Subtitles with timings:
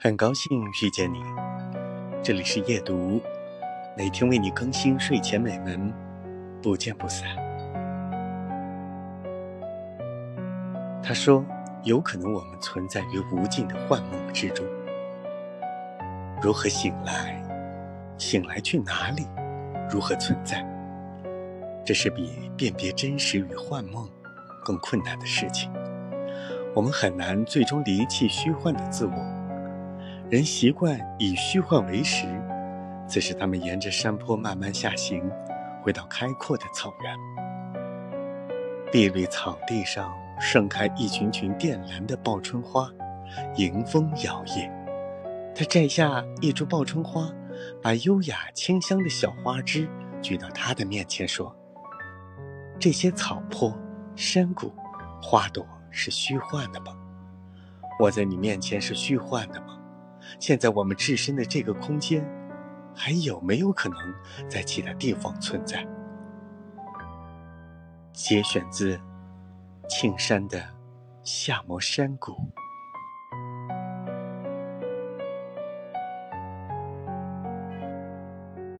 [0.00, 1.20] 很高兴遇见你，
[2.22, 3.20] 这里是夜读，
[3.96, 5.92] 每天为你更新睡前美文，
[6.62, 7.26] 不见不散。
[11.02, 11.44] 他说
[11.82, 14.64] ：“有可能我们存在于无尽的幻梦之中，
[16.40, 17.42] 如何醒来？
[18.18, 19.26] 醒来去哪里？
[19.90, 20.64] 如何存在？
[21.84, 24.08] 这是比辨别真实与幻梦
[24.64, 25.68] 更困难的事情。
[26.72, 29.12] 我们很难最终离弃虚幻的自我。”
[30.30, 32.26] 人习惯以虚幻为食，
[33.08, 35.22] 此时他们沿着山坡慢慢下行，
[35.82, 37.16] 回到开阔的草原。
[38.92, 42.90] 碧绿草地上盛开一群群靛蓝的报春花，
[43.56, 44.70] 迎风摇曳。
[45.54, 47.32] 他摘下一株报春花，
[47.82, 49.88] 把优雅清香的小花枝
[50.20, 51.56] 举到他的面前，说
[52.78, 53.74] ：“这些草坡、
[54.14, 54.74] 山谷、
[55.22, 56.94] 花朵是虚幻的吗？
[57.98, 59.68] 我在你面前是虚幻的吗？”
[60.38, 62.24] 现在我们置身的这个空间，
[62.94, 63.98] 还有没有可能
[64.48, 65.86] 在其他地方存在？
[68.12, 69.00] 节选自
[69.88, 70.58] 庆山的
[71.22, 72.32] 《夏摩山谷》。